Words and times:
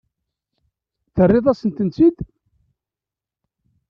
Terriḍ-asent-tent-id? 1.15 2.17